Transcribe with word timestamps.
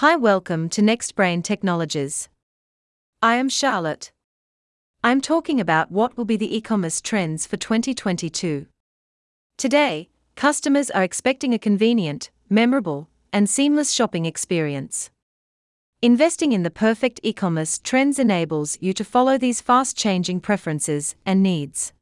Hi, 0.00 0.14
welcome 0.14 0.68
to 0.68 0.80
Next 0.80 1.16
Brain 1.16 1.42
Technologies. 1.42 2.28
I 3.20 3.34
am 3.34 3.48
Charlotte. 3.48 4.12
I'm 5.02 5.20
talking 5.20 5.58
about 5.58 5.90
what 5.90 6.16
will 6.16 6.24
be 6.24 6.36
the 6.36 6.56
e 6.56 6.60
commerce 6.60 7.00
trends 7.00 7.46
for 7.46 7.56
2022. 7.56 8.66
Today, 9.56 10.08
customers 10.36 10.88
are 10.92 11.02
expecting 11.02 11.52
a 11.52 11.58
convenient, 11.58 12.30
memorable, 12.48 13.08
and 13.32 13.50
seamless 13.50 13.90
shopping 13.92 14.24
experience. 14.24 15.10
Investing 16.00 16.52
in 16.52 16.62
the 16.62 16.70
perfect 16.70 17.18
e 17.24 17.32
commerce 17.32 17.80
trends 17.80 18.20
enables 18.20 18.78
you 18.80 18.92
to 18.92 19.02
follow 19.02 19.36
these 19.36 19.60
fast 19.60 19.96
changing 19.96 20.38
preferences 20.38 21.16
and 21.26 21.42
needs. 21.42 21.92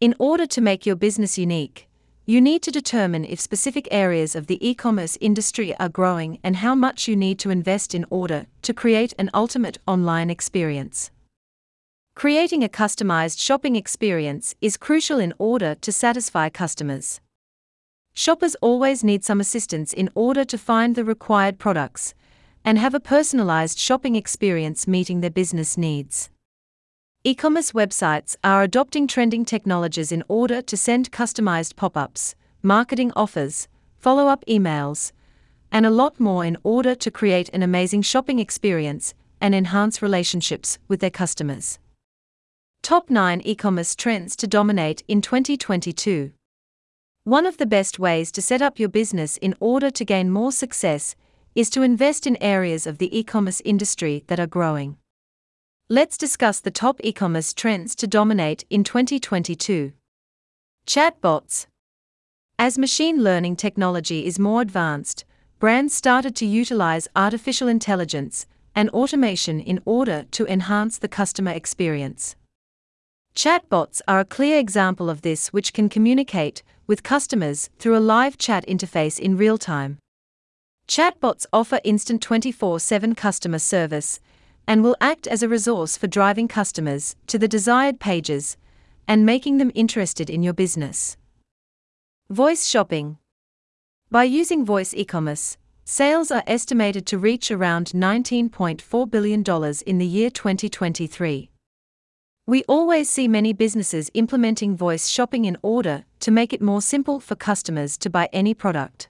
In 0.00 0.14
order 0.18 0.46
to 0.46 0.62
make 0.62 0.86
your 0.86 0.96
business 0.96 1.36
unique, 1.36 1.90
you 2.24 2.40
need 2.40 2.62
to 2.62 2.70
determine 2.70 3.24
if 3.24 3.40
specific 3.40 3.88
areas 3.90 4.36
of 4.36 4.46
the 4.46 4.64
e 4.66 4.74
commerce 4.74 5.18
industry 5.20 5.74
are 5.78 5.88
growing 5.88 6.38
and 6.44 6.56
how 6.56 6.74
much 6.74 7.08
you 7.08 7.16
need 7.16 7.36
to 7.36 7.50
invest 7.50 7.94
in 7.94 8.06
order 8.10 8.46
to 8.62 8.72
create 8.72 9.12
an 9.18 9.28
ultimate 9.34 9.78
online 9.88 10.30
experience. 10.30 11.10
Creating 12.14 12.62
a 12.62 12.68
customized 12.68 13.40
shopping 13.40 13.74
experience 13.74 14.54
is 14.60 14.76
crucial 14.76 15.18
in 15.18 15.34
order 15.38 15.74
to 15.74 15.90
satisfy 15.90 16.48
customers. 16.48 17.20
Shoppers 18.14 18.54
always 18.56 19.02
need 19.02 19.24
some 19.24 19.40
assistance 19.40 19.92
in 19.92 20.08
order 20.14 20.44
to 20.44 20.58
find 20.58 20.94
the 20.94 21.04
required 21.04 21.58
products 21.58 22.14
and 22.64 22.78
have 22.78 22.94
a 22.94 23.00
personalized 23.00 23.78
shopping 23.78 24.14
experience 24.14 24.86
meeting 24.86 25.22
their 25.22 25.30
business 25.30 25.76
needs. 25.76 26.30
E 27.24 27.36
commerce 27.36 27.70
websites 27.70 28.34
are 28.42 28.64
adopting 28.64 29.06
trending 29.06 29.44
technologies 29.44 30.10
in 30.10 30.24
order 30.26 30.60
to 30.60 30.76
send 30.76 31.12
customized 31.12 31.76
pop 31.76 31.96
ups, 31.96 32.34
marketing 32.64 33.12
offers, 33.14 33.68
follow 33.96 34.26
up 34.26 34.44
emails, 34.46 35.12
and 35.70 35.86
a 35.86 35.90
lot 35.90 36.18
more 36.18 36.44
in 36.44 36.56
order 36.64 36.96
to 36.96 37.12
create 37.12 37.48
an 37.50 37.62
amazing 37.62 38.02
shopping 38.02 38.40
experience 38.40 39.14
and 39.40 39.54
enhance 39.54 40.02
relationships 40.02 40.80
with 40.88 40.98
their 40.98 41.10
customers. 41.10 41.78
Top 42.82 43.08
9 43.08 43.42
e 43.44 43.54
commerce 43.54 43.94
trends 43.94 44.34
to 44.34 44.48
dominate 44.48 45.04
in 45.06 45.22
2022. 45.22 46.32
One 47.22 47.46
of 47.46 47.58
the 47.58 47.66
best 47.66 48.00
ways 48.00 48.32
to 48.32 48.42
set 48.42 48.60
up 48.60 48.80
your 48.80 48.88
business 48.88 49.36
in 49.36 49.54
order 49.60 49.90
to 49.90 50.04
gain 50.04 50.28
more 50.28 50.50
success 50.50 51.14
is 51.54 51.70
to 51.70 51.82
invest 51.82 52.26
in 52.26 52.36
areas 52.42 52.84
of 52.84 52.98
the 52.98 53.16
e 53.16 53.22
commerce 53.22 53.62
industry 53.64 54.24
that 54.26 54.40
are 54.40 54.48
growing. 54.48 54.96
Let's 55.88 56.16
discuss 56.16 56.60
the 56.60 56.70
top 56.70 57.00
e 57.02 57.12
commerce 57.12 57.52
trends 57.52 57.94
to 57.96 58.06
dominate 58.06 58.64
in 58.70 58.84
2022. 58.84 59.92
Chatbots. 60.86 61.66
As 62.58 62.78
machine 62.78 63.22
learning 63.22 63.56
technology 63.56 64.24
is 64.24 64.38
more 64.38 64.62
advanced, 64.62 65.24
brands 65.58 65.92
started 65.92 66.36
to 66.36 66.46
utilize 66.46 67.08
artificial 67.16 67.68
intelligence 67.68 68.46
and 68.74 68.88
automation 68.90 69.60
in 69.60 69.82
order 69.84 70.24
to 70.30 70.46
enhance 70.46 70.98
the 70.98 71.08
customer 71.08 71.50
experience. 71.50 72.36
Chatbots 73.34 74.00
are 74.06 74.20
a 74.20 74.24
clear 74.24 74.58
example 74.58 75.10
of 75.10 75.22
this, 75.22 75.52
which 75.52 75.72
can 75.72 75.88
communicate 75.88 76.62
with 76.86 77.02
customers 77.02 77.70
through 77.78 77.96
a 77.96 78.06
live 78.14 78.38
chat 78.38 78.64
interface 78.66 79.18
in 79.18 79.36
real 79.36 79.58
time. 79.58 79.98
Chatbots 80.86 81.44
offer 81.52 81.80
instant 81.84 82.22
24 82.22 82.78
7 82.78 83.14
customer 83.14 83.58
service 83.58 84.20
and 84.66 84.82
will 84.82 84.96
act 85.00 85.26
as 85.26 85.42
a 85.42 85.48
resource 85.48 85.96
for 85.96 86.06
driving 86.06 86.48
customers 86.48 87.16
to 87.26 87.38
the 87.38 87.48
desired 87.48 88.00
pages 88.00 88.56
and 89.08 89.26
making 89.26 89.58
them 89.58 89.72
interested 89.74 90.30
in 90.30 90.42
your 90.42 90.52
business. 90.52 91.16
Voice 92.30 92.66
shopping. 92.66 93.18
By 94.10 94.24
using 94.24 94.64
voice 94.64 94.94
e 94.94 95.04
commerce, 95.04 95.56
sales 95.84 96.30
are 96.30 96.44
estimated 96.46 97.06
to 97.06 97.18
reach 97.18 97.50
around 97.50 97.88
$19.4 97.88 99.10
billion 99.10 99.42
in 99.86 99.98
the 99.98 100.06
year 100.06 100.30
2023. 100.30 101.50
We 102.44 102.64
always 102.64 103.08
see 103.08 103.28
many 103.28 103.52
businesses 103.52 104.10
implementing 104.14 104.76
voice 104.76 105.08
shopping 105.08 105.44
in 105.44 105.56
order 105.62 106.04
to 106.20 106.30
make 106.30 106.52
it 106.52 106.60
more 106.60 106.82
simple 106.82 107.20
for 107.20 107.36
customers 107.36 107.96
to 107.98 108.10
buy 108.10 108.28
any 108.32 108.52
product. 108.52 109.08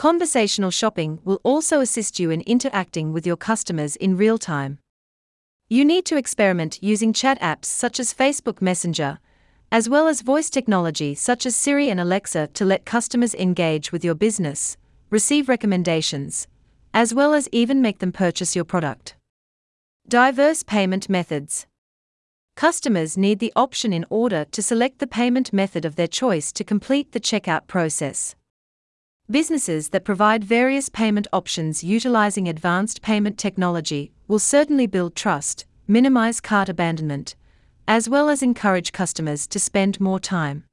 Conversational 0.00 0.70
shopping 0.70 1.18
will 1.26 1.42
also 1.42 1.80
assist 1.80 2.18
you 2.18 2.30
in 2.30 2.40
interacting 2.46 3.12
with 3.12 3.26
your 3.26 3.36
customers 3.36 3.96
in 3.96 4.16
real 4.16 4.38
time. 4.38 4.78
You 5.68 5.84
need 5.84 6.06
to 6.06 6.16
experiment 6.16 6.82
using 6.82 7.12
chat 7.12 7.38
apps 7.42 7.66
such 7.66 8.00
as 8.00 8.14
Facebook 8.14 8.62
Messenger, 8.62 9.18
as 9.70 9.90
well 9.90 10.08
as 10.08 10.22
voice 10.22 10.48
technology 10.48 11.14
such 11.14 11.44
as 11.44 11.54
Siri 11.54 11.90
and 11.90 12.00
Alexa 12.00 12.46
to 12.54 12.64
let 12.64 12.86
customers 12.86 13.34
engage 13.34 13.92
with 13.92 14.02
your 14.02 14.14
business, 14.14 14.78
receive 15.10 15.50
recommendations, 15.50 16.48
as 16.94 17.12
well 17.12 17.34
as 17.34 17.46
even 17.52 17.82
make 17.82 17.98
them 17.98 18.10
purchase 18.10 18.56
your 18.56 18.64
product. 18.64 19.16
Diverse 20.08 20.62
payment 20.62 21.10
methods. 21.10 21.66
Customers 22.56 23.18
need 23.18 23.38
the 23.38 23.52
option 23.54 23.92
in 23.92 24.06
order 24.08 24.46
to 24.46 24.62
select 24.62 24.98
the 24.98 25.06
payment 25.06 25.52
method 25.52 25.84
of 25.84 25.96
their 25.96 26.08
choice 26.08 26.52
to 26.52 26.64
complete 26.64 27.12
the 27.12 27.20
checkout 27.20 27.66
process. 27.66 28.34
Businesses 29.30 29.90
that 29.90 30.04
provide 30.04 30.42
various 30.42 30.88
payment 30.88 31.28
options 31.32 31.84
utilizing 31.84 32.48
advanced 32.48 33.00
payment 33.00 33.38
technology 33.38 34.10
will 34.26 34.40
certainly 34.40 34.88
build 34.88 35.14
trust, 35.14 35.66
minimize 35.86 36.40
cart 36.40 36.68
abandonment, 36.68 37.36
as 37.86 38.08
well 38.08 38.28
as 38.28 38.42
encourage 38.42 38.90
customers 38.90 39.46
to 39.46 39.60
spend 39.60 40.00
more 40.00 40.18
time. 40.18 40.64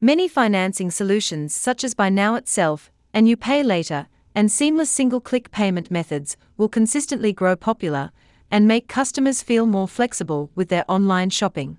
Many 0.00 0.26
financing 0.26 0.90
solutions, 0.90 1.54
such 1.54 1.84
as 1.84 1.92
Buy 1.92 2.08
Now 2.08 2.34
Itself 2.36 2.90
and 3.12 3.28
You 3.28 3.36
Pay 3.36 3.62
Later, 3.62 4.06
and 4.34 4.50
seamless 4.50 4.88
single 4.88 5.20
click 5.20 5.50
payment 5.50 5.90
methods, 5.90 6.38
will 6.56 6.70
consistently 6.70 7.34
grow 7.34 7.56
popular 7.56 8.10
and 8.50 8.66
make 8.66 8.88
customers 8.88 9.42
feel 9.42 9.66
more 9.66 9.86
flexible 9.86 10.50
with 10.54 10.70
their 10.70 10.90
online 10.90 11.28
shopping. 11.28 11.76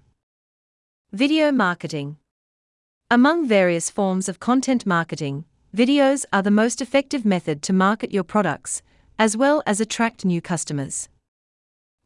Video 1.12 1.52
marketing. 1.52 2.18
Among 3.10 3.48
various 3.48 3.90
forms 3.90 4.30
of 4.30 4.40
content 4.40 4.86
marketing, 4.86 5.46
Videos 5.78 6.26
are 6.34 6.42
the 6.42 6.50
most 6.50 6.82
effective 6.82 7.24
method 7.24 7.62
to 7.62 7.72
market 7.72 8.12
your 8.12 8.24
products, 8.24 8.82
as 9.20 9.38
well 9.38 9.62
as 9.68 9.80
attract 9.80 10.26
new 10.26 10.42
customers. 10.42 11.08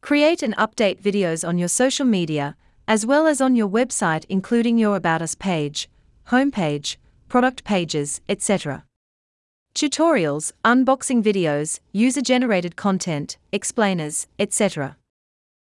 Create 0.02 0.42
and 0.42 0.54
update 0.56 1.00
videos 1.00 1.42
on 1.48 1.56
your 1.56 1.68
social 1.68 2.04
media, 2.04 2.54
as 2.86 3.06
well 3.06 3.26
as 3.26 3.40
on 3.40 3.56
your 3.56 3.66
website, 3.66 4.26
including 4.28 4.76
your 4.76 4.94
About 4.94 5.22
Us 5.22 5.34
page, 5.34 5.88
homepage, 6.28 6.96
product 7.30 7.64
pages, 7.64 8.20
etc. 8.28 8.84
Tutorials, 9.74 10.52
unboxing 10.66 11.22
videos, 11.22 11.80
user 11.92 12.20
generated 12.20 12.76
content, 12.76 13.38
explainers, 13.52 14.26
etc. 14.38 14.98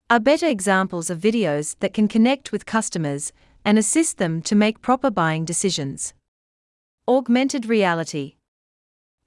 are 0.10 0.20
better 0.20 0.48
examples 0.48 1.12
of 1.12 1.20
videos 1.20 1.76
that 1.80 1.94
can 1.94 2.08
connect 2.08 2.52
with 2.52 2.66
customers 2.66 3.32
and 3.64 3.78
assist 3.78 4.18
them 4.18 4.42
to 4.42 4.56
make 4.56 4.82
proper 4.82 5.12
buying 5.12 5.46
decisions. 5.46 6.16
Augmented 7.06 7.66
reality. 7.66 8.36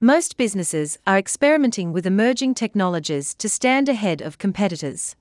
Most 0.01 0.35
businesses 0.35 0.97
are 1.05 1.19
experimenting 1.19 1.93
with 1.93 2.07
emerging 2.07 2.55
technologies 2.55 3.35
to 3.35 3.47
stand 3.47 3.87
ahead 3.87 4.19
of 4.19 4.39
competitors. 4.39 5.15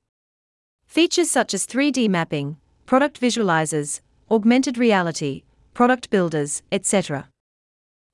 Features 0.86 1.30
such 1.30 1.52
as 1.52 1.66
3D 1.66 2.08
mapping, 2.08 2.56
product 2.86 3.20
visualizers, 3.20 4.00
augmented 4.30 4.78
reality, 4.78 5.42
product 5.74 6.08
builders, 6.08 6.62
etc. 6.72 7.28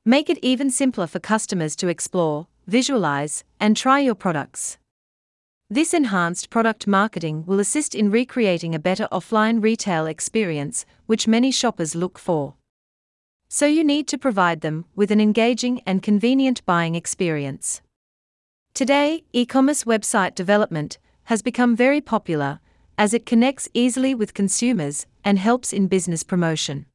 Make 0.04 0.28
it 0.28 0.40
even 0.42 0.72
simpler 0.72 1.06
for 1.06 1.20
customers 1.20 1.76
to 1.76 1.86
explore, 1.86 2.48
visualize, 2.66 3.44
and 3.60 3.76
try 3.76 4.00
your 4.00 4.16
products. 4.16 4.76
This 5.70 5.94
enhanced 5.94 6.50
product 6.50 6.88
marketing 6.88 7.44
will 7.46 7.60
assist 7.60 7.94
in 7.94 8.10
recreating 8.10 8.74
a 8.74 8.80
better 8.80 9.06
offline 9.12 9.62
retail 9.62 10.06
experience, 10.06 10.84
which 11.06 11.28
many 11.28 11.52
shoppers 11.52 11.94
look 11.94 12.18
for 12.18 12.54
so 13.54 13.66
you 13.66 13.84
need 13.84 14.08
to 14.08 14.16
provide 14.16 14.62
them 14.62 14.86
with 14.96 15.10
an 15.10 15.20
engaging 15.20 15.82
and 15.84 16.02
convenient 16.02 16.64
buying 16.64 16.94
experience. 16.94 17.82
Today, 18.72 19.24
e 19.34 19.44
commerce 19.44 19.84
website 19.84 20.34
development 20.34 20.96
has 21.24 21.42
become 21.42 21.76
very 21.76 22.00
popular 22.00 22.60
as 22.96 23.12
it 23.12 23.26
connects 23.26 23.68
easily 23.74 24.14
with 24.14 24.32
consumers 24.32 25.04
and 25.22 25.38
helps 25.38 25.70
in 25.70 25.86
business 25.86 26.22
promotion. 26.22 26.86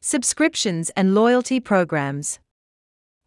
Subscriptions 0.00 0.88
and 0.96 1.14
loyalty 1.14 1.60
programs. 1.60 2.38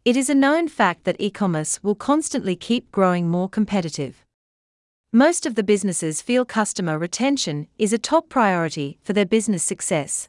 It 0.04 0.16
is 0.16 0.28
a 0.28 0.34
known 0.34 0.66
fact 0.66 1.04
that 1.04 1.20
e 1.20 1.30
commerce 1.30 1.80
will 1.84 1.94
constantly 1.94 2.56
keep 2.56 2.90
growing 2.90 3.28
more 3.28 3.48
competitive. 3.48 4.24
Most 5.12 5.46
of 5.46 5.54
the 5.54 5.62
businesses 5.62 6.20
feel 6.20 6.44
customer 6.44 6.98
retention 6.98 7.68
is 7.78 7.92
a 7.92 8.06
top 8.12 8.28
priority 8.28 8.98
for 9.04 9.12
their 9.12 9.24
business 9.24 9.62
success. 9.62 10.28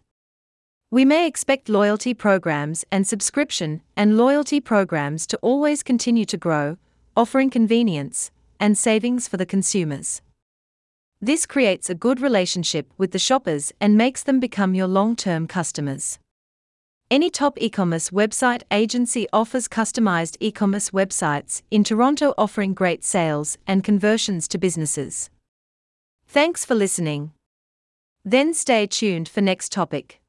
We 0.94 1.06
may 1.06 1.26
expect 1.26 1.70
loyalty 1.70 2.14
programs 2.14 2.84
and 2.92 3.08
subscription 3.08 3.82
and 3.96 4.18
loyalty 4.18 4.60
programs 4.60 5.26
to 5.28 5.38
always 5.38 5.84
continue 5.84 6.26
to 6.26 6.36
grow, 6.36 6.76
offering 7.16 7.50
convenience 7.50 8.30
and 8.60 8.78
savings 8.78 9.26
for 9.26 9.38
the 9.38 9.46
consumers. 9.46 10.22
This 11.22 11.46
creates 11.46 11.90
a 11.90 11.96
good 11.96 12.20
relationship 12.20 12.92
with 12.98 13.12
the 13.12 13.20
shoppers 13.20 13.72
and 13.80 13.98
makes 13.98 14.22
them 14.22 14.42
become 14.42 14.76
your 14.76 14.88
long 14.88 15.16
term 15.16 15.48
customers. 15.48 16.20
Any 17.10 17.30
top 17.30 17.58
e 17.62 17.70
commerce 17.70 18.10
website 18.10 18.64
agency 18.70 19.28
offers 19.32 19.70
customized 19.70 20.36
e 20.42 20.52
commerce 20.52 20.90
websites 20.90 21.62
in 21.72 21.86
Toronto, 21.86 22.34
offering 22.38 22.74
great 22.74 23.06
sales 23.06 23.58
and 23.66 23.82
conversions 23.82 24.46
to 24.50 24.58
businesses. 24.58 25.30
Thanks 26.28 26.66
for 26.66 26.76
listening. 26.76 27.32
Then 28.26 28.54
stay 28.54 28.88
tuned 28.88 29.30
for 29.30 29.40
next 29.40 29.72
topic. 29.72 30.21